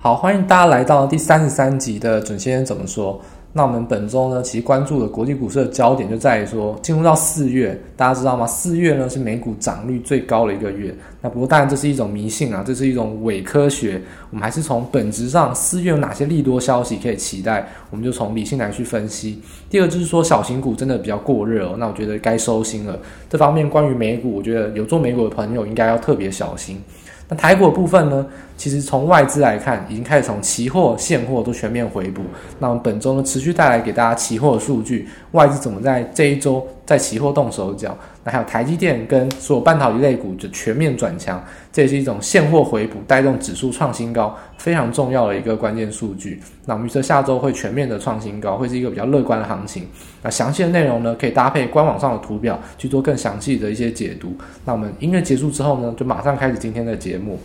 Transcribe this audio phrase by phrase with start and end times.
[0.00, 3.20] 好，欢迎大家来到第三十三集的准先生怎么说。
[3.52, 8.46] 那我们本周呢，其实关注的国际股市的焦点就在于说，进入到四月，大家知道吗？
[8.46, 10.94] 四月呢是美股涨率最高的一个月。
[11.20, 14.00] 那不过当然这是一种迷信啊，这是一种伪科学。
[14.30, 17.66] 我们还是从本质上，四月有哪些利多消息可以期待？
[17.90, 19.42] 我们就从理性来去分析。
[19.68, 22.96] 第二就是说，小型股真的比较过热哦，那我觉得该收心了。
[23.28, 26.80] 这方面关于美股，我觉得有做美股的朋友应该要特别小心。
[27.28, 28.26] 那台股部分呢，
[28.56, 32.22] 其实从外资来看，已经开始从期货、现货都全面回补。
[32.58, 37.96] 那我们本周呢，持续带来给大家期货数据，外资怎么在这一周在期货动手脚？
[38.30, 41.42] 还有台积电跟所有半导体类股就全面转强，
[41.72, 46.40] 这也是一种现货回补带动指数创新高非常重要的一个关键数据。
[46.66, 49.86] 那我们预测下周会全面的创新高，会是一个比较乐观的行情。
[50.22, 54.36] 那详细的内容呢，可以搭配官网上的图表去做更详细的一些解读。
[54.64, 57.38] 那我们音乐结束之后呢，就马上开始今天的节目。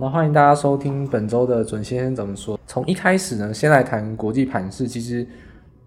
[0.00, 2.58] 那欢迎大家收听本周的准先生怎么说。
[2.66, 4.86] 从一开始呢，先来谈国际盘势。
[4.86, 5.26] 其实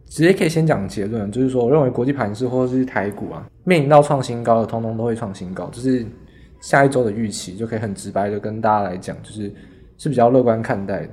[0.07, 5.65] 直接可以先讲结论，就是说，我认为国际盘势或者是台股啊，面临到创新高的，通通都会创新高。
[5.71, 6.05] 就是
[6.61, 9.51] 下一周的预期，就可以很直白的跟大家来讲，就是
[9.97, 11.09] 是比较乐观看待的。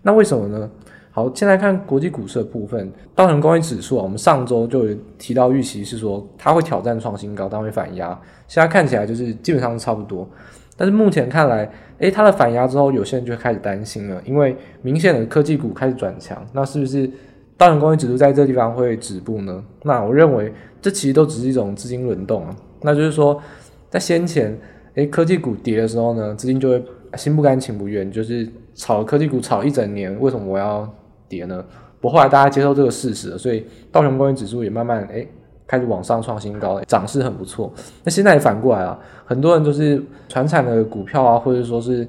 [0.00, 0.70] 那为什么呢？
[1.10, 8.18] 好，先来看国际股市的部分，道琼工业指数啊，我们上周就有提到预期是说它会挑战创新高，但会反压。
[8.46, 10.26] 现在看起来就是基本上是差不多。
[10.78, 17.10] 但是目前看来，诶，它的反压之后，有些人就开始担心了，因为明显的科技股开始转强，那是不是
[17.56, 19.60] 道琼工业指数在这个地方会止步呢？
[19.82, 23.42] 那我认为这其实都只是一种资金轮动啊，那就是说
[23.90, 24.56] 在先前，
[24.94, 26.84] 诶，科技股跌的时候呢，资金就会
[27.16, 30.88] 心不甘情不愿，就是炒科技股炒一整年，为什么我要
[31.28, 31.64] 跌呢？
[32.00, 35.26] 不，后来大家接受这个事实了，所以道琼工业指数也慢慢诶。
[35.68, 37.70] 开始往上创新高，涨势很不错。
[38.02, 42.08] 那现在也反过来啊，很多人就是传产的股票啊，或者说是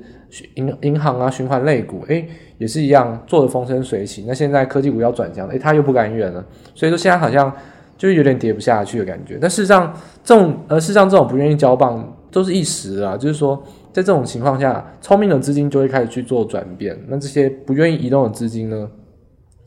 [0.56, 2.26] 银银行啊、循环类股，诶，
[2.58, 4.24] 也是一样做的风生水起。
[4.26, 6.42] 那现在科技股要转强，诶，他又不敢远了。
[6.74, 7.54] 所以说现在好像
[7.98, 9.38] 就是有点跌不下去的感觉。
[9.42, 9.94] 但事实上，
[10.24, 16.98] 这种呃，事实上这种不愿意交棒都是一时啊，就是说在这种情况下，聪明的资金就会开始去做转变。
[17.10, 18.90] 那这些不愿意移动的资金呢，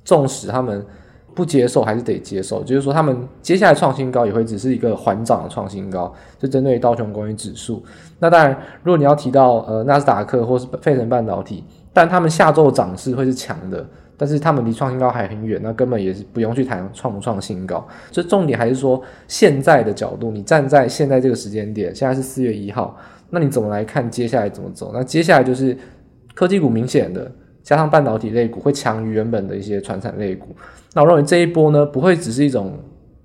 [0.02, 0.82] 纵使他们。
[1.34, 7.82] 不接受还是得接受，就是说他们接下来创新高也会只是一个缓涨的创新高，就针对道琼工业指数。
[8.18, 17.86] 那当然，如果你要提到呃纳斯达克或是费城半导体，但他们下周涨势会是强的，但是他们离创新高还很远，那根本也是不用去谈创不创新高。
[18.10, 22.96] 所以重点还是说现在的角度，你站在现在这个时间点，现在是四月一号，
[23.30, 24.90] 那你怎么来看接下来怎么走？
[24.94, 25.76] 那接下来就是
[26.34, 27.30] 科技股明显的。
[27.64, 30.48] 加上半导体类股会强于原本的一些传产类股，
[30.94, 32.72] 那我认为这一波呢，不会只是一种，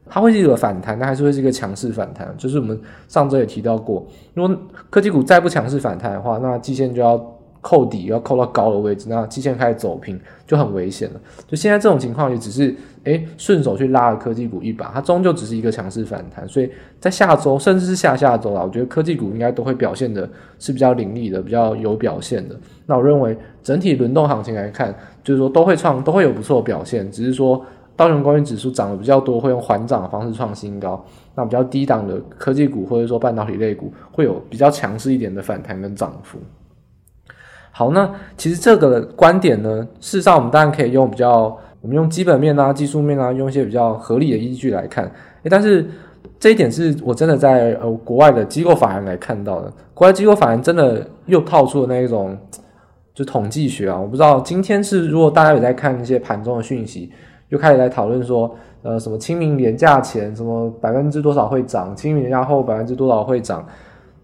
[0.08, 2.34] 它会是一个反弹，但还是会是一个强势反弹。
[2.38, 4.58] 就是我们上周也提到过，如果
[4.90, 7.37] 科技股再不强势反弹的话，那季线就要。
[7.62, 11.20] 扣底要扣到高的位置，那季线开始走平就很危险了。
[11.48, 12.74] 就现在这种情况，也只是
[13.04, 16.48] 诶顺手去拉了科技股一把，它终究只是一个强势反弹。
[16.48, 16.70] 所以
[17.00, 20.30] 在下周甚至是下下周啦，我觉得科技股应该都会表现的
[20.60, 22.56] 是比较凌厉的，比较有表现的。
[22.86, 27.62] 那我认为整体轮动行情来看，就是说都会创都会有不错的表现，只是说
[27.96, 31.04] 道琼工业指数涨得比较多，会用缓涨的方式创新高。
[31.36, 36.40] 那比较低档的科技股或者说半导体类股会有比较强势一点的反弹跟涨幅。
[37.78, 45.06] 好，那其实这个观点呢，事实上我们当然可以用比较，我们用基本面啊、技术面啊，用一些比较合理的依据来看。
[45.44, 45.88] 诶，但是
[46.40, 52.36] 这一点是我真的在呃国外的机构法人来看到的，国外机构法人真的又套出了那一种
[53.14, 57.12] 就统计学啊，我不知道今天是如果大家有在看一些盘中的讯息，
[57.50, 63.64] 又开始来讨论说，呃，什么清明连假前什么百分之多少会涨，清明连假后百分之多少会涨，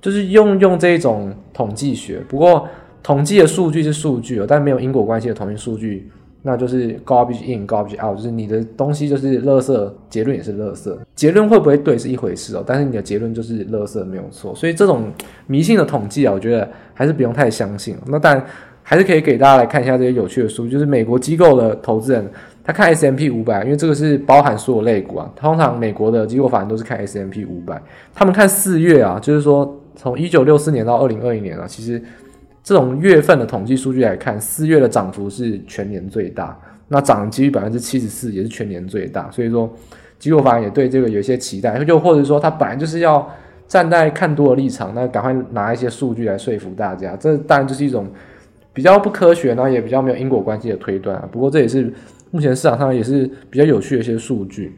[0.02, 2.68] 就是用用这种统计学，不过。
[3.04, 6.10] 统计的数据是数据哦，但没有因果关系的统计数据，
[6.42, 10.96] 那就是 garbage in garbage out，就是你的东西就是垃圾，结论也是垃圾。
[11.14, 14.56] 结论会不会对是一回事哦，但是你的结论就是垃圾没有错。
[14.56, 15.12] 所以这种
[15.48, 17.98] 迷信的统计啊，我觉得还是不用太相信。
[18.08, 18.46] 那当然
[18.82, 22.26] 还是可以给大家来看一下这些有趣的数据，就是美国机构的投资人
[22.64, 25.30] 他看 S&P 500，因为这个是包含所有类股啊。
[25.36, 27.80] 通常美国的机构法人都是看 S&P 500，
[28.14, 32.02] 他们看四月啊，就是说从一九六四年到二零二一年啊，其实。
[32.64, 36.58] 这种月份的统计数据来看，四月的涨幅是全年最大，
[36.88, 39.30] 那涨的几率百分之七十四，也是全年最大。
[39.30, 39.70] 所以说，
[40.18, 43.30] 机构法人也对这个有一些期待，就或者说他本来就是要
[43.68, 47.18] 站在看多的立场，那赶快拿一些数据来说服大家。
[47.18, 48.08] 这当然就是一种
[48.72, 51.28] 比较不科学，然后也比较没有因果关系的推断啊。
[51.30, 51.94] 不过这也是
[52.32, 54.74] 目前市场上也是比较有趣的一些数据。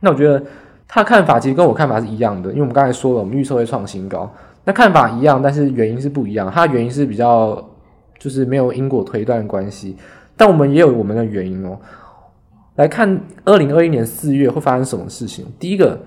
[0.00, 0.42] 那我觉得
[0.88, 4.28] 他看法其实跟我看法是一样的，因为我们刚才说了，我们预测会创新高。
[4.64, 6.50] 那看法一样，但是原因是不一样。
[6.50, 7.62] 他的原因是比较
[8.18, 9.96] 就是没有因果推断关系，
[10.36, 11.78] 但我们也有我们的原因哦。
[12.76, 15.44] 来看二零二一年四月会发生什么事情？
[15.58, 15.98] 第一个。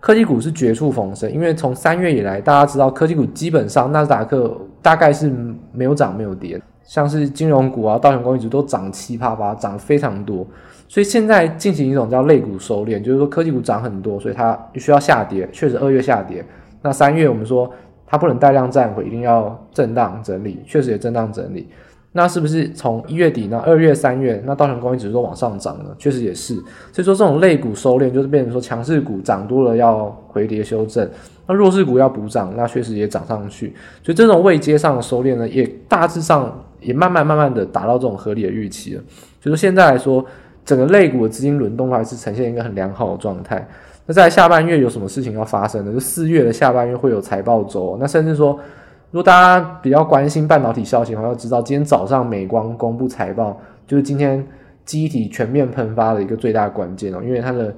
[0.00, 5.28] 科技股是绝处逢生，因为从三月以来，大家知道科技股基本上纳斯达克大概是
[5.72, 10.46] 没有涨没有跌，像是金融股啊、道琼工业指都涨七八八，涨非常多。
[10.86, 15.48] 所以现在进行一种叫类股收敛，就是说科技股涨很多，所以它需要下跌。
[15.50, 16.44] 确实二月下跌，
[16.80, 17.68] 那三月我们说
[18.08, 21.68] 它不能带量站回，一定要震荡整理，确实也震荡整理。
[22.12, 23.62] 那是不是从一月底呢？
[23.64, 26.54] 二月、三月，那道琼工业指数都往上涨了，确实也是。
[26.90, 31.08] 所以说这种类股收敛，就是变成说强势股涨多了要回跌修正，
[31.46, 33.74] 那弱势股要补涨，那确实也涨上去。
[34.02, 39.02] 所以这种未接上收敛呢，也大致上也慢慢慢慢的达到这种合理的预期了。
[39.40, 40.24] 所以说现在来说，
[40.64, 43.68] 整个类股的资金轮动还是呈现一个很良好的状态。
[44.08, 45.92] 那在下半月有什么事情要发生呢？
[45.92, 48.58] 就四月的下半月会有财报周，那甚至说。
[49.10, 54.46] 如果大家比较关心半导体消息的话，要知道今天早上美光公布财报，就是今天
[54.84, 57.74] 记忆体全面喷发的一个最大关键哦，因为它的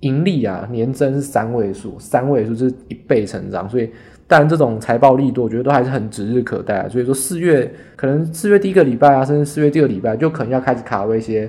[0.00, 3.88] 盈利啊年增是三位数，三位数是一倍成长，所以
[4.26, 6.88] 当然这种财报力度，我觉得都还是很指日可待啊。
[6.88, 11.48] 所以说四月可能四月第一个礼拜啊，甚至四月第二个礼拜就可能要开始卡位一些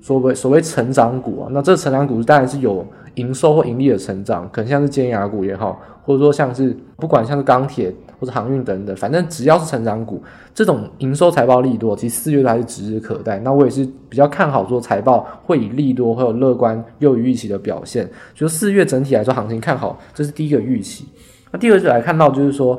[0.00, 7.94] 所谓所谓成长股啊，那这成长股当然是有营收或盈利的成长，可能像是尖牙股也好，或者说像是不管像是钢铁。
[8.20, 10.22] 或者航运等等，反正只要是成长股，
[10.54, 13.38] 这种营收财报利多，其实四月都还是指日可待。
[13.38, 18.06] 那我也是比较看好说财报会以利多，会有乐观优于预期的表现。
[18.34, 21.06] 就四月整体来说行情看好，这是第一个预期。
[21.50, 22.78] 那第二就来看到就是说，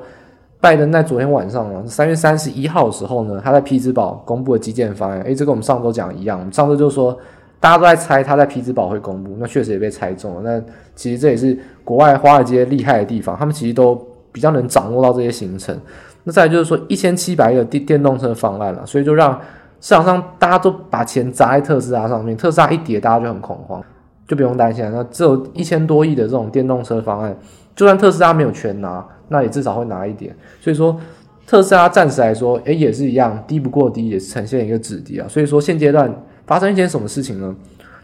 [0.61, 5.19] 拜登在昨天晚上啊，三月三十一号的时候呢，他在匹兹堡公布了基建方案。
[5.23, 7.17] 诶，这跟我们上周讲的一样，我们上周就说
[7.59, 10.41] 大家都在猜他在匹兹堡会公布，那确实也被猜中了。
[10.41, 10.63] 那
[10.95, 13.99] 其实这也是国外华尔街厉害的地方，他们其实都。
[14.33, 15.77] 比较能掌握到这些行程，
[16.23, 19.37] 那再就是说一千七百亿的电电动车方案了，所以就让
[19.81, 23.83] 市场上大家都把钱砸在特斯拉上面，特斯拉一跌，大家就很恐慌，
[24.25, 24.89] 就不用担心了。
[24.89, 27.35] 那只有一千多亿的这种电动车方案，
[27.75, 30.35] 就算特斯拉没有全拿，那也至少会拿一点。
[30.59, 30.99] 所以说
[31.45, 35.27] 特斯拉暂时来说，诶也是一样，低不过低，也是呈现一个止跌啊。
[35.27, 36.13] 所以说现阶段
[36.45, 37.55] 发生一件什么事情呢？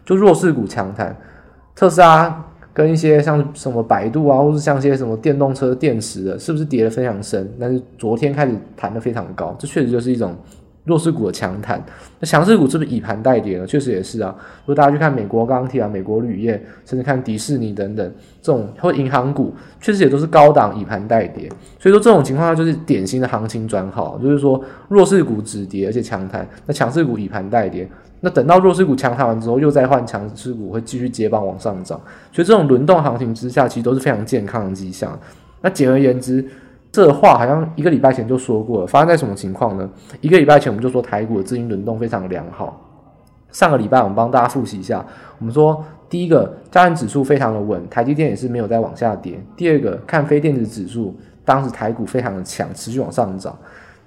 [0.04, 1.16] 就弱势股强弹，
[1.74, 2.44] 特斯拉。
[2.74, 7.52] 跟一些像什么百度啊，或是像些什么电动车电池的，是不是跌得非常深？
[7.58, 10.36] 但是昨天开始弹得非常高，这确实就是一种
[10.88, 11.80] 弱势股的强弹。
[12.18, 13.66] 那强势股是不是以盘带跌呢？
[13.66, 14.34] 确实也是啊。
[14.64, 18.12] 如果大家去看美国钢铁啊、美国铝业，甚至看迪士尼等等
[18.42, 21.48] 这种或银行股，确实也都是高档以盘带跌。
[21.78, 27.88] 所以说这种情况下就是典型的行情转好，就是说弱势股止跌而且强弹，那强势股以盘带跌。
[28.20, 32.00] 那等到弱势股强弹完之后，又再换强势股会继续接棒往上涨，
[32.32, 35.16] 所以这种轮动行情之下，其实都是非常健康的迹象。
[35.60, 36.44] 那简而言之，
[36.90, 39.88] 这话好像一个礼拜前就说过了，发生在什么情况呢？
[40.20, 42.80] 一个礼拜前我们就说台股的资金轮动非常良好。
[43.50, 45.04] 上个礼拜我们帮大家复习一下，
[45.38, 49.38] 我们说第一个，加权指数非常的稳，台积电也是没有再往下跌。
[49.56, 51.14] 第二个，看非电子指数，
[51.44, 53.56] 当时台股非常的强，持续往上涨。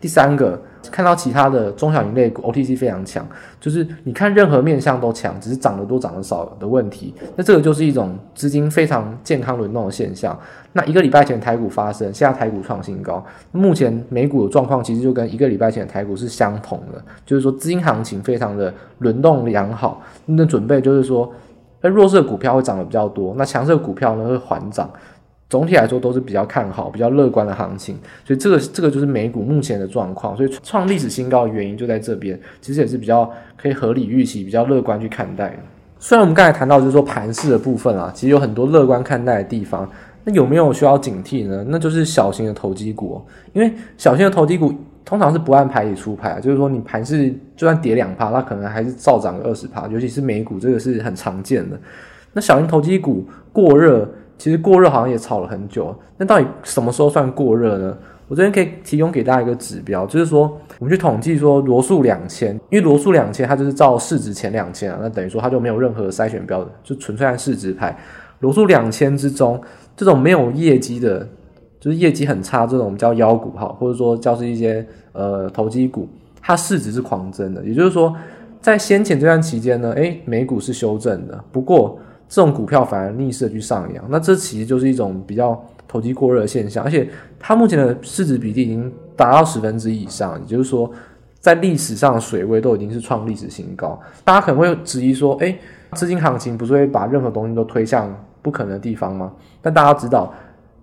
[0.02, 0.60] 第三个，
[0.92, 3.26] 看到其他的中小型类股 OTC 非常强，
[3.60, 7.14] 就是你看任何面向都强，只是涨得多涨得少的问题。
[7.36, 10.38] 那这个就是一种资金非常健康轮动的现象。
[10.74, 20.02] 那一个礼拜前台股发生，现在台股创新高，目前美股的状况其实就跟一个礼拜前台股是相同的，就是说资金行情非常的轮动良好。
[20.26, 21.32] 那准备就是说，
[21.80, 24.90] 那弱势股票会涨得比较多，那强势股票呢会缓涨。
[25.52, 30.36] 总体来说都是比较看好、比较乐观的行情，所以这个这个就是美股目前的状况。
[30.38, 35.58] 所以创历史新高的原因就在这边，其实也是比较可以合理预期、比较乐观去看待的。
[36.00, 39.86] 虽然我们刚才谈到就是说盘势的部分啊，其实有很多乐观看待的地方，
[40.24, 41.66] 那有没有需要警惕呢？
[41.68, 51.78] 那就是小型的投机股，因为小型的投机股通常是不按牌理出牌，就是说你盘势就算跌两趴，它可能还是照涨个二十趴，尤其是美股这个是很常见的。
[52.32, 54.10] 那小型投机股过热。
[54.42, 57.96] 其实过热好像也炒了很久，那到底什么时候算过热呢？
[58.28, 67.96] 我这边可以提供给大家一个指标，就是说我们去统计说罗素两千，因为罗素两千它就是照市值前两千啊，那等于说它就没有任何筛选标准，就纯粹按市值排。
[68.40, 69.62] 罗素两千之中，
[69.96, 71.20] 这种没有业绩的，
[71.80, 76.10] 就是业绩很差这种我们叫妖股哈，或者说叫是一些呃投机股，
[76.42, 77.64] 它市值是狂增的。
[77.64, 78.12] 也就是说，
[78.60, 82.00] 在先前这段期间呢，诶，美股是修正的，不过。
[82.32, 87.06] 这种股票反而逆势去上扬，那这其实就是一种比较投机过热的现象，而且
[87.38, 90.90] 它目前的市值比例已经达到十分之一以上，也就是说，
[91.42, 94.00] 在历史上的水位都已经是创历史新高。
[94.24, 95.54] 大家可能会质疑说，哎，
[95.92, 98.10] 资金行情不是会把任何东西都推向
[98.42, 99.34] 不可能的地方吗？
[99.62, 100.34] 但大家知道，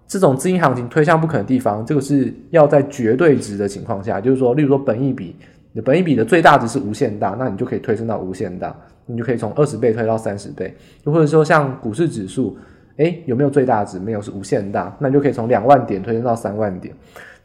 [0.07, 5.35] 这种资金行情推向不可能的地方，这个是要在绝对值的情况下，就是说，例如说本益比，
[5.73, 8.77] 你的本益比的最大值是无限大，那你就可以推升到无限大，
[9.09, 10.73] 你就可以从二十倍推到三十倍，
[11.03, 12.57] 又或者说像股市指数。
[12.99, 13.97] 诶，有没有最大值？
[13.97, 14.93] 没有，是无限大。
[14.99, 16.93] 那你就可以从两万点推升到三万点。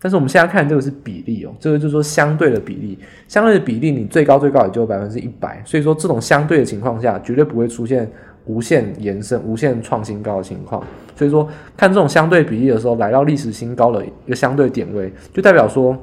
[0.01, 5.61] 但是我们现在看这个是比例哦，这个就是说相对的比例，相对的比例，你最高最高也就百分之一百。
[5.63, 8.09] 所以说这种相对的情况下，绝对不会出现
[8.45, 10.83] 无限延伸、无限创新高的情况。
[11.15, 15.95] 所以说看这种相对比例的时候，来到历史新高的一个相对点位，就代表说。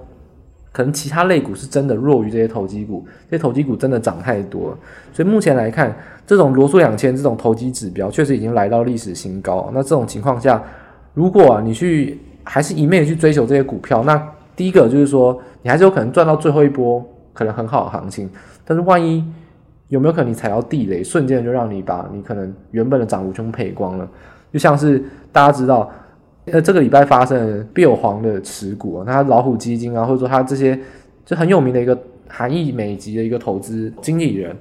[0.72, 4.78] 可能其他类股是真的弱于这些投机股，这些投机股真的涨太多了，
[5.12, 5.92] 所以目前来看，
[6.24, 9.68] 这种罗素两千这种投机指标确实已经来到历史新高。
[9.74, 10.62] 那这种情况下，
[11.12, 14.22] 如果啊你去还是一昧的去追求这些股票，那
[14.54, 18.30] 第一个就是说你还是有可能赚到最后一波可能很好的行情，
[18.64, 19.24] 但是万一
[19.88, 24.08] 有没有可能你踩到地雷，瞬间就让你把你可能原本的涨幅全部赔光了？
[24.52, 25.90] 就像是大家知道。
[26.46, 30.78] 呃，这个礼拜发生标黄的持股啊，那老虎基金啊，或者说他这些
[31.24, 34.56] 就很有名的一个韩裔美籍的一个投资经理人，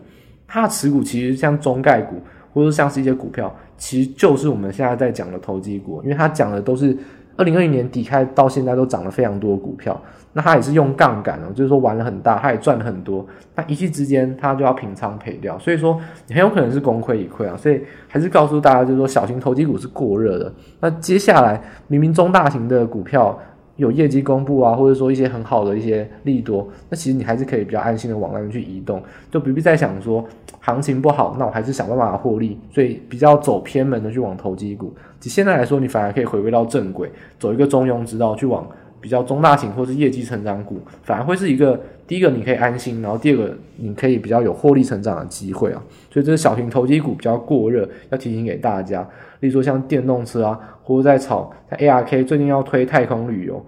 [0.48, 2.15] 他的持股其实像中概股，
[2.53, 6.98] 或者像是一些股票，其实就是我们现在在讲的投机股，因为他讲的都是。
[7.38, 9.98] 二零二零年底开到现在都涨了非常多的股票，
[10.33, 20.53] 那他也是用杠杆哦，就是说玩了很大，他也赚了很多，那一夕之间他就要平仓赔掉，所以说你很有可能是功亏一篑啊，所以还是告诉大家，就是说小型投机股是过热的。
[20.79, 23.38] 那接下来明明中大型的股票
[23.77, 30.24] 有业绩公布啊，或者说一些很好的一些利多，那其实你还是可以比较安心的往那边去移动，就不必再想说
[30.59, 34.93] 行情不好，那我还是想办法获利，所以比较走偏门的去往投机股。
[35.19, 38.67] 其实现在来说，你反而可以回归到正轨，走一个中庸之道，去往
[39.01, 45.82] 比较中大型或是业绩成长股，反而会是一个第一个你可以安心，然后第二个你可以比较有获利成长的机会啊。
[46.12, 49.01] 所以这是小型投机股比较过热，要提醒给大家。
[49.39, 53.65] 例如说像电动车啊，或者在炒 ARK 最近要推太空旅游，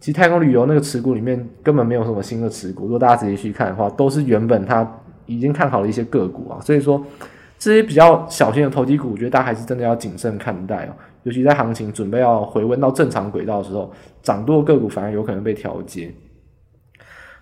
[0.00, 4.86] 其实太空旅游那个持股里面根本没有什么新的持股，如果大家仔细去看的话，都是原本它
[5.26, 6.60] 已经看好的一些个股啊。
[6.60, 7.02] 所以说。
[7.64, 10.92] 这些比较小型的投机股，我觉得大家还是真的要谨慎看待哦。
[11.22, 13.90] 尤其在行情准备要回温到正常轨道的时候，
[14.22, 16.12] 涨多个股反而有可能被调节。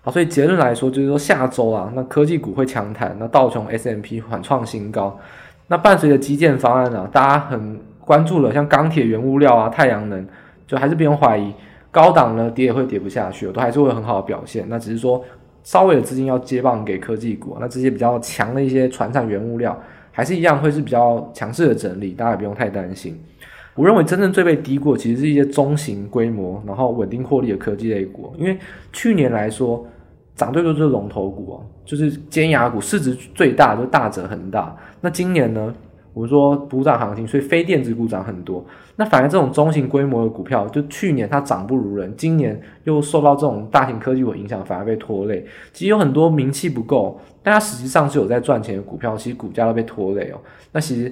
[0.01, 5.19] 好，所以结论来说，就是说下周啊，那科技股会强弹，那道琼 s m p 缓创新高。
[5.67, 10.25] 那伴随着基建方案啊，大家很关注了，像钢铁、原物料啊、太阳能，
[10.65, 11.53] 就还是不用怀疑，
[11.91, 14.65] 高档呢跌也会跌不下去，都还是会很好的表现。
[14.69, 15.21] 那只是说
[15.63, 19.77] 稍微的资金要接棒给科技股，那这些比较强的一些船产原物料。
[20.13, 23.19] 还是一样会是比较强势的整理，大家也不用太担心。
[23.75, 28.31] 我认为真正最被低估，其实是一些中型规模，然后稳定获利的科技类股。
[28.37, 28.55] 因为
[28.91, 29.83] 去年来说，
[30.35, 34.77] 涨最多就是龙头股啊，就是尖牙股，市值最大就大者恒大。
[35.01, 35.73] 那今年呢？
[36.13, 38.63] 我说补涨行情，所以非电子股涨很多。
[38.95, 45.43] 那反而这种中型规模的股票，就去年它涨不如人，今年又受到这种大型科技股影响，反而被拖累。
[45.71, 50.39] 其实有很多名气不够，但它实际上是有在赚钱的股票，其实股价都被拖累哦。
[50.71, 51.11] 那其实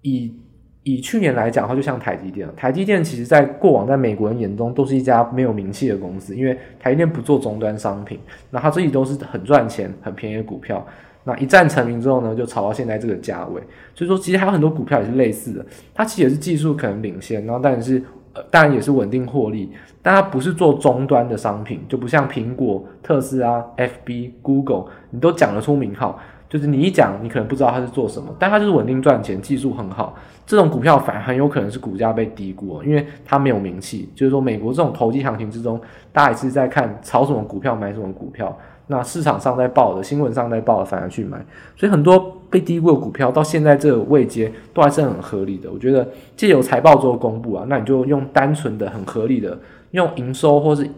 [0.00, 0.34] 以
[0.82, 8.18] 以去年来讲的话，就像台积电，台积电其实在过往在美国人眼中都是一家没有名气的公司，因为台积电不做终端商品，
[8.50, 10.86] 那它自己都是很赚钱、很便宜的股票。
[11.28, 13.60] 那一战成名之后呢，就炒到现在这个价位。
[13.96, 18.00] 所以说，其实还有很多股票也是类似的，它其实也是技术可能领先，然后但是
[18.32, 26.16] 呃，当然也是稳定获利，但它不是做终端的商品，就不像苹果、特斯拉、FB、Google，你都讲得出名号，
[26.48, 30.14] 就是你一讲，你可能不知道它是做什么，但它就是稳定赚钱，技术很好，
[30.46, 34.08] 这种股票反而很有可能是股价被低估，因为它没有名气。
[34.14, 35.80] 就是说，美国这种投机行情之中，
[36.12, 38.56] 大家也是在看炒什么股票，买什么股票。
[38.88, 41.36] 那市场上在报的，新闻上在报的，反而去买，
[41.76, 45.68] 所以很多被低估的股票到现在这个位阶都还是很合理的。
[45.72, 49.58] 我觉得借由财报做公布啊，那你就用单纯的很合理的
[49.90, 50.88] 用营收或是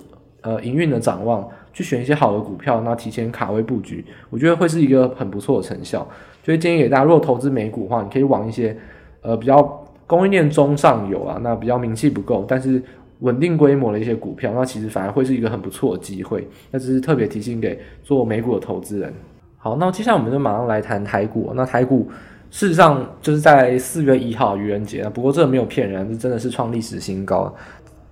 [0.42, 6.06] 呃营运的展望去选一些好的股票，那提前卡位布局，我觉得会是一个很不错的成效。
[6.44, 8.76] 所以建议给大家，如果投资美股的话，你可以往一些
[9.22, 9.62] 呃比较
[10.06, 12.82] 供应链中上游啊，那比较名气不够，但是。
[13.20, 16.46] 稳定规模的一些股票，那其实反而会是一个很不错的机会。
[16.70, 19.12] 那只是特别提醒给做美股的投资人。
[19.56, 21.52] 好，那接下来我们就马上来谈台股。
[21.56, 22.08] 那台股
[22.48, 27.52] 事实上就是在四月一号愚人节，不过这个没有骗人，这真的是创历史新高。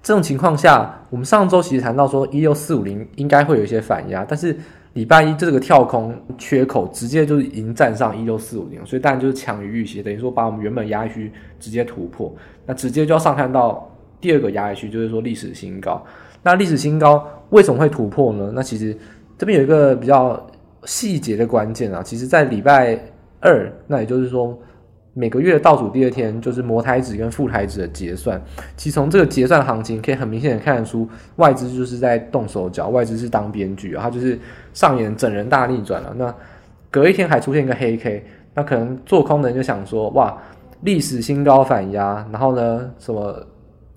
[0.03, 4.57] 这种情况下，我们上周其实谈到说一六四五零应该会有一些反压，但是
[4.95, 12.35] 礼拜一这个跳空缺口直接就是已经站上一六四五零，所以当然就是强于预期，等于说把我们原本压区直接突破，
[12.67, 13.89] 那直接就要上看到。
[14.21, 16.05] 第二个压力区就是说历史新高，
[16.43, 18.51] 那历史新高为什么会突破呢？
[18.55, 18.97] 那其实
[19.37, 20.45] 这边有一个比较
[20.85, 22.99] 细节的关键啊，其实在礼拜
[23.41, 24.59] 二，那也就是说
[25.13, 28.41] 每个月的倒数第二天，就是摩台指跟富台指的结算。
[28.77, 34.39] 其实从这个结算行情可以很明显的看得出，外资就是在动手脚，外资是当编剧啊，它就是
[34.73, 36.15] 上演整人大逆转了。
[36.17, 36.35] 那
[36.91, 40.37] 隔一天还出现一个黑 K，那可能做空的人就想说，哇，
[40.83, 43.47] 历史新高反压，然后呢，什么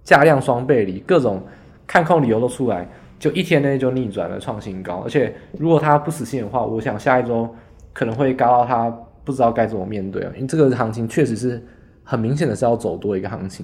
[0.09, 1.39] 价量双背离，各种
[1.85, 2.87] 看空理由都出来。
[3.19, 7.47] 就一天内就逆转了创新高，而且如果他不死心的话，我想下一周
[7.93, 8.89] 可能会高到他
[9.23, 11.63] 不知道该怎么面对啊，因为这个行情确实是
[12.03, 13.63] 很明显的是要走多一个行情。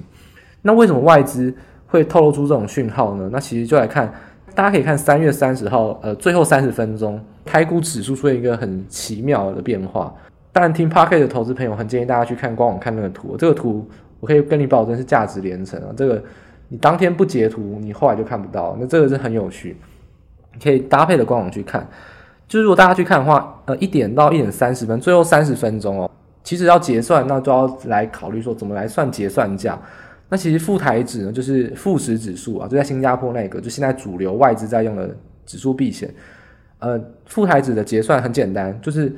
[0.61, 1.51] 那为什么外资
[1.87, 3.27] 会透露出这种讯号呢？
[3.31, 4.13] 那其实就来看，
[4.53, 10.13] 大家可以看三月三十号，呃，最后三十分钟，开估指数出现一个很奇妙的变化。
[10.51, 13.85] 当然，听 Podcast 的投资朋友很建议大家去看官网看那个图，这个图
[14.25, 16.20] 我可以跟你保证是价值连城啊，这个。
[16.67, 18.75] 你当天不截图，你后来就看不到。
[18.79, 19.77] 那这个是很有趣，
[20.51, 21.88] 你可以搭配的官网去看。
[22.48, 26.10] 就是如果大家去看的话，呃，一点到一点三十分，最后三十分钟哦，
[26.44, 29.79] 其实要结算，那就要来考虑说怎么来算结算价。
[30.27, 35.15] 那其实富台指呢，就是富时指数啊，就在新加坡那个，就现在主流外资在用的
[35.46, 36.12] 指数避险。
[36.79, 39.15] 呃，富台指的结算很简单，就是。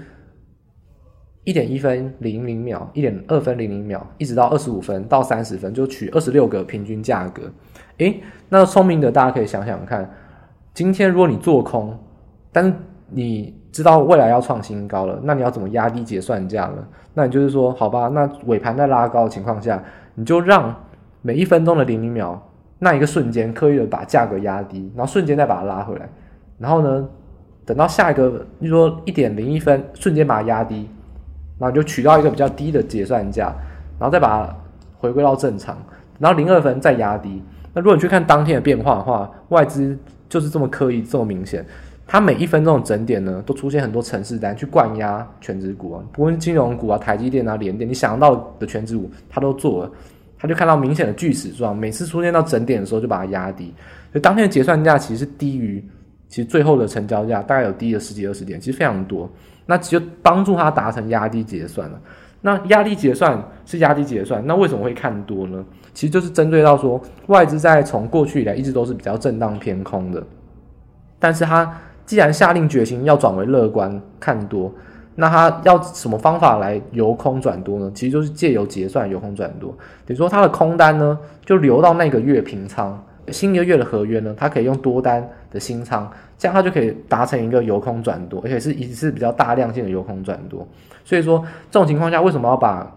[1.48, 7.44] 一点一分零零秒，一点二分零零秒，一直到二十五分到三十分，就取二十六个平均价格。
[8.00, 10.14] 诶，那聪明的大家可以想想看，
[10.74, 11.98] 今天如果你做空，
[12.52, 12.74] 但是
[13.10, 16.86] 你知道未来要创新高了，那你要怎么压低结算价呢？
[17.14, 19.82] 那你就是说，好吧，那尾盘在拉高的情况下，
[20.16, 20.76] 你就让
[21.22, 22.46] 每一分钟的零零秒
[22.80, 26.10] 那一个瞬间刻意的把价格压低，然后瞬间再把它拉回来，
[26.58, 27.08] 然后呢，
[27.66, 30.90] 等到下一个，你说一点零一分，瞬间把它压低。
[31.60, 33.54] 然后就取到一个比较低的结算价，
[34.00, 34.56] 然后再把它
[34.98, 35.78] 回归到正常，
[36.20, 37.42] 然后零二分再压低。
[37.74, 39.98] 那如果你去看当天的变化的话，外资
[40.30, 41.66] 就是这么刻意，这么明显，
[42.06, 49.92] 它每一分钟的整点呢，都出现很多程式单去灌压全指股啊，不论金融股啊、台积电啊、联电，你想到的全指股，它都做了，
[50.38, 53.74] 它就看到明显的锯齿状，每次出现到整点的时候就把它压低，
[54.12, 55.84] 所以当天的结算价其实是低于
[56.28, 59.30] 其实最后的成交价，大概有低了十几二十点，其实非常多。
[59.68, 62.02] 那就帮助他达成压低结算了。
[62.42, 65.64] 那压低结算是压低结算，那为什么会看多呢？
[65.94, 70.24] 其实就是针对到说，外资在从过去以来一直都是比较震荡偏空的，
[71.20, 71.72] 但是他
[72.06, 74.72] 既然下定决心要转为乐观看多，
[75.16, 77.92] 那他要什么方法来由空转多呢？
[77.94, 79.76] 其实就是借由结算由空转多，
[80.06, 83.04] 等于说他的空单呢就留到那个月平仓。
[83.30, 90.68] 新一个月的合约呢，他可以用多单的新仓，这样它就可以达成一个由空转多，而且是一次比较大量性的由空转多。
[91.04, 92.96] 所以说这种情况下，为什么要把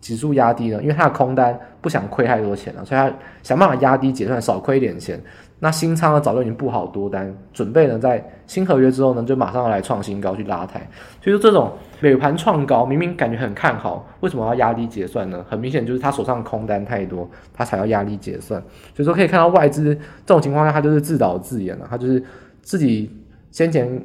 [0.00, 0.80] 指数压低呢？
[0.80, 5.20] 因为它的空单不想亏太多钱了，所以他想办法压低结算，少亏一点钱。
[5.62, 10.80] 那新仓呢，早就已经布好多单，准备呢在新合约之后呢，就马上要来创新高去拉抬。
[11.20, 15.44] 所以说这种尾盘创高，明明感觉很看好，为什么要压低结算呢？
[15.46, 18.58] 很明显就是他手上空单太多，他才要压低结算。
[18.94, 22.24] 所以说可以看到外资这种情况下，他就是自导自演了，他就是
[22.62, 23.10] 自己
[23.50, 24.00] 先前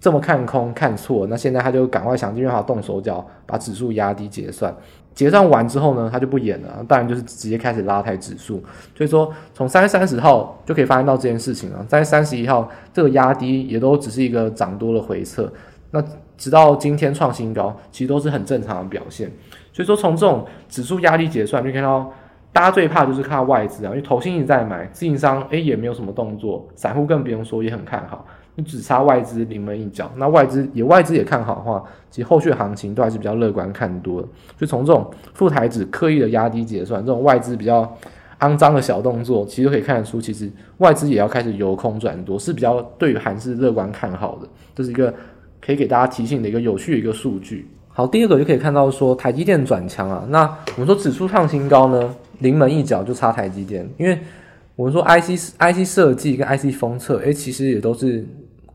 [0.00, 4.74] 这么看空看错，那现在他就赶快想尽办法动手脚，把指数压低结算。
[5.14, 8.62] 结算完之后呢，他就不演了，当然就是直接开始拉抬指数。
[8.94, 11.84] 所以说，从三月三十号就可以发现到这件事情了。
[11.88, 15.50] 三月三十一号这个压低也都只是一个涨多的回撤，
[15.90, 16.04] 那
[16.36, 19.30] 直到今天创新高，其实都是很正常的表现。
[19.72, 22.12] 所以说，从这种指数压低结算，就看到
[22.56, 28.24] 大家最怕就是看到外资啊，因为投信一直在买，自营商诶也没有什么动作，散户更不用说，也很看好。
[28.54, 34.26] 你只差外资临门一脚，那外资也外资也看好的话，其实后续行情都还是比较乐观看多。
[34.58, 37.94] 就从这种富台指刻意的压低结算，这种外资比较
[38.40, 44.48] 肮脏的小动作，其实可以看得出，其实外资也要开始由空转多，是比较对于韩是乐观看好的。
[44.74, 45.12] 这是一个
[45.60, 47.68] 可以给大家提醒的一个有趣的一个数据。
[47.88, 50.44] 好，第二个就可以看到说台积电转强啊，那
[50.76, 54.18] 我们说指数创新高呢，临门一脚就差台积电，因为
[54.74, 58.26] 我们说 IC IC 设计跟 IC 封测，诶，其实也都是。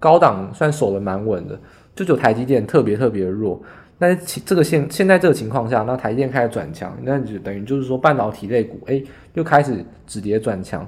[0.01, 1.53] 高档算守得蛮稳的，
[1.93, 3.61] 就只有台积电特别特别弱。
[3.99, 8.99] 但是这个现现在这个情况下，那台积电开始转强，那就等于就是说半导体类股哎
[9.35, 10.83] 又开始止跌转强。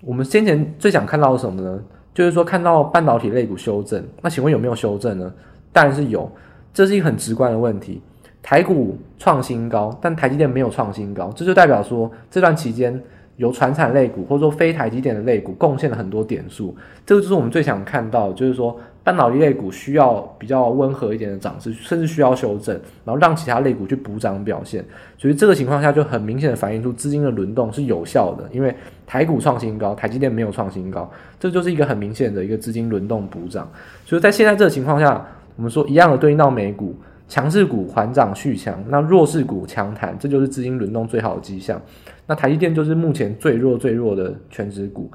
[0.00, 1.78] 我们先前最想看到什么呢？
[2.14, 4.02] 就是说看到半导体类股修正。
[4.22, 5.30] 那请问有没有修正呢？
[5.70, 6.32] 当然是有，
[6.72, 8.00] 这是一个很直观的问题。
[8.44, 13.02] 台股创新高，但台积电没有创新高，这就代表说这段期间
[13.38, 16.76] 由传产类股或者说非台积电的类股贡献了很多点数，
[17.06, 24.84] 这个就是我们最想看到，就是说半导体类股需要比较温和一点的涨势，甚至需要修正，然后让其他类股去补涨表现。
[25.16, 28.74] 所以这个情况下就很明显的反映出资金的轮动是有效的，因为
[29.06, 33.66] 台股创新高，台积电没有创新高，这就是一个很明显的一个资金轮动补涨。
[34.04, 35.26] 所以在现在这个情况下，
[35.56, 36.94] 我们说一样的对应到美股。
[37.26, 41.80] 强势股缓涨续强，那弱势股强弹，这就是资金轮动最好的迹象。
[42.26, 45.10] 那台积电就是目前最弱最弱的全值股。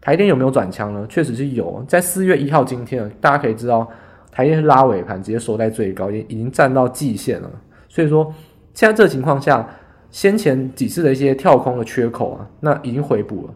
[0.00, 1.06] 台电有没有转强呢？
[1.08, 3.86] 确实是有，在四月一号今天，大家可以知道，
[4.30, 7.50] 台电是拉尾盘，直接收在最高，已已经站到季线了。
[7.88, 8.32] 所以说，
[8.72, 9.68] 现在这个情况下，
[10.10, 13.54] 先前几次的一些跳空的缺口啊，那已经回补了。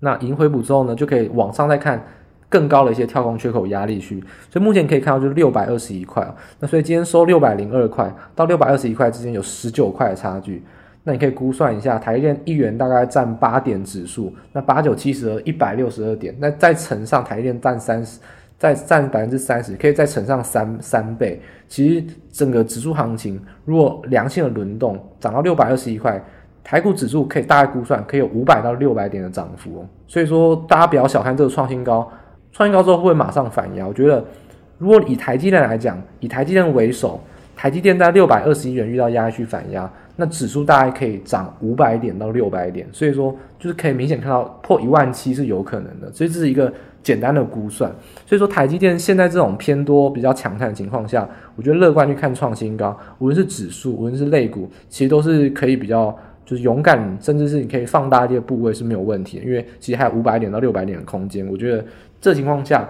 [0.00, 2.04] 那已经回补之后呢，就可以往上再看。
[2.48, 6.26] 更高的一些跳空缺口压力区，所以目前可以看到就是六百二十一块，
[6.60, 10.62] 那所以今天收六百零二块到六百二十一块之间有十九块的差距，
[11.02, 18.20] 那你可以估算一下，台电一元大概占八点指数，那八九七十二一百六十二点，那再乘上台电占三十，
[18.56, 21.42] 再占百分之三十，可以再乘上三三倍。
[21.66, 26.22] 其实整个指数行情如果良性的轮动涨到六百二十一块，
[26.62, 32.08] 台股指数可以大概估算可以有五百到六百点的涨幅，所以说大家不要小看这个创新高。
[32.56, 33.86] 创新高之后会不会马上反压？
[33.86, 34.24] 我觉得，
[34.78, 37.20] 如果以台积电来讲，以台积电为首，
[37.54, 46.10] 台积电在六百二十一元遇到压力区反压，那指数大概可以涨五百点到六百点，所以说就是可以明显看到破一万七是有可能的。
[46.12, 47.94] 所以这是一个简单的估算。
[48.24, 61.84] 所以说台积电现在这种偏多比较强悍的情况下，我觉得乐观去看创新高，无论是指数，无论是类股，其实都是可以比较就是勇敢，甚至是你可以放大一些部位是没有问题的，因为其实还有五百点到六百点的空间，我觉得。
[62.18, 62.88] 这情况下，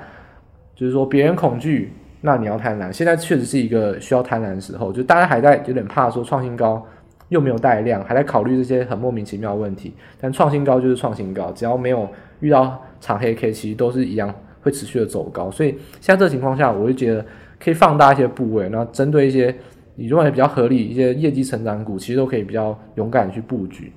[0.75, 2.91] 就是说别人恐惧，那你要贪婪。
[2.93, 6.83] 现在确实是一个需要贪婪的时候，就大家还在有点怕说创新高
[7.29, 9.93] 又没有带量，还在考虑这些很莫名其妙的问题。
[10.19, 12.09] 但创新高就是创新高，只要没有
[12.41, 15.51] 遇到长黑 K，其实都是一样会持续的走高。
[15.51, 17.27] 所以像这情况下，我就觉得
[17.63, 19.55] 可以放大一些部位，然后针对一些
[19.97, 23.91] 你认为比较合理一些业绩成长股，其实都可以比较勇敢去布局。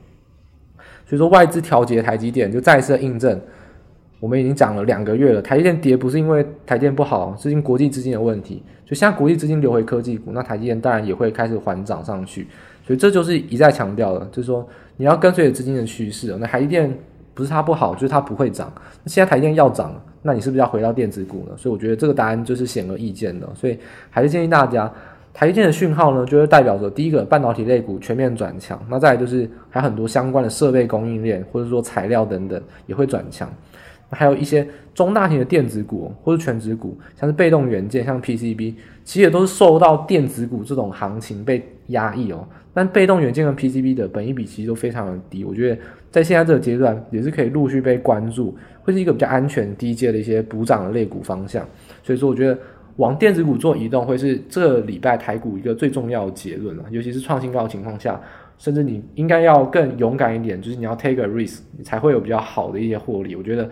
[1.05, 3.39] 所以说外资调节台积电，就再一次印证。
[4.19, 8.61] 我们已经讲了两个月了，台积电跌不是因为台积电不好，是因为国际资金的问题。
[8.85, 12.47] 就现在国际资金流回科技股，那台积电当然也会开始缓涨上去。
[12.85, 16.35] 所以这就是一再强调的，就是说你要跟随着资金的趋势。
[16.39, 16.93] 那台积电
[17.33, 18.71] 不是它不好，就是它不会涨。
[19.03, 21.55] 那现在台积电要涨，那你是不是要回到电子股呢？
[21.55, 23.47] 所以我觉得这个答案就是显而易见的。
[23.55, 23.77] 所以
[24.09, 24.91] 还是建议大家，
[25.39, 28.77] 台积电的讯号呢，就是代表着第一个半导体类股全面转强。
[28.89, 33.49] 那再来就是还有很多相关的设备供应链或者说材料等等也会转强。
[34.09, 38.73] 还有一些中大型的电子股或者全值股，像是被动元件，像 PCB，
[39.05, 42.45] 其实也都是受到电子股这种行情被压抑哦。
[42.73, 45.77] 但被动元件跟 PCB 的本益比其实都非常的低，我觉得
[46.11, 51.65] 在现在这个阶段也是可以陆续被关注，会是一个比较安全低阶的一些补涨的类股方向。
[52.03, 52.57] 所以说，我觉得
[52.99, 58.19] 往电子股做移动会是这礼拜台股一个最重要的结论了，尤其是创新高的情况下。
[58.57, 63.35] 甚至你应该要更勇敢一点，就是你要 take a risk，你才会有比较好的一些获利。
[63.35, 63.69] 我觉得。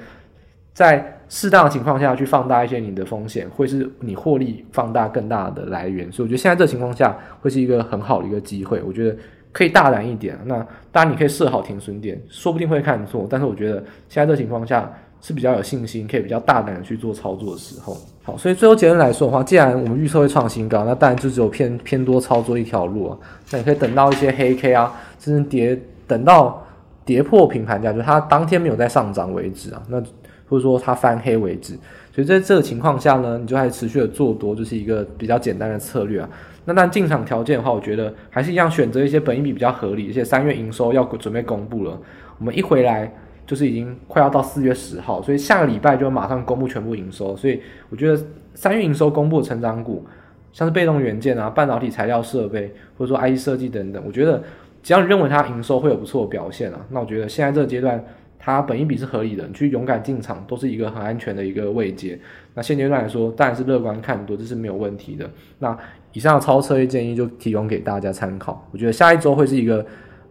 [0.77, 6.11] 在适当的情况下去放大一些你的风险，会是你获利放大更大的来源。
[6.11, 8.79] 所以我觉得现在这情况下会是一个很好的一个机会。
[8.85, 9.17] 我觉得
[9.51, 10.37] 可以大胆一点。
[10.45, 13.25] 那当然你可以设好停损点，说不定会看错。
[13.27, 14.87] 但是我觉得现在这情况下
[15.21, 17.97] 是比较有信心，可以比较大胆的去做操作的时候。
[18.23, 23.17] 好，所以最后结论来说的话，既然我们预测会创新高，那当然就只有偏偏多操作一条路啊。
[23.51, 26.65] 那你可以等到一些黑 K 啊，甚至跌，等到
[27.05, 29.81] 跌破平盘价，就它当天没有再上涨为止啊。
[29.89, 30.01] 那
[30.49, 31.73] 或者说它翻黑为止，
[32.13, 36.29] 所以在这个情况下呢，你就还持续的做多，就是一个比较简单的策略啊。
[36.65, 41.97] 那但进场条件的话，我觉得还是一样选择一些本益比比较合理，而且三月营收要准备公布了。
[42.39, 43.13] 我们一回来
[43.47, 47.35] 就是已经快要到四月十号，所以下个礼拜就马上公布全部营收。
[47.35, 50.05] 所以我觉得三月营收公布的成长股，
[50.53, 54.43] 像是被动元件啊、半导体材料设备，或者说 IC 设计等等，我觉得
[54.83, 58.03] 只要你认为它营收会有不错的表现啊，那我觉得现在这个阶段。
[58.39, 62.17] 它本一比是合理的，你去勇敢进场都是一个很安全的一个位阶。
[62.53, 65.29] 那现阶段来说，当然是乐观看多，这是没有问题的。
[65.59, 65.77] 那
[66.13, 68.65] 以上的超策略建议就提供给大家参考。
[68.71, 69.85] 我觉得下一周会是一个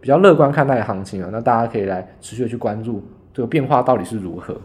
[0.07, 4.55] 比较乐观看待行情啊，那大家可以来持续的去关注这个变化到底是如何。